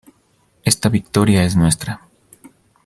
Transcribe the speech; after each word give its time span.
Esta 0.63 0.89
victoria 0.89 1.43
es 1.43 1.55
nuestra. 1.55 2.01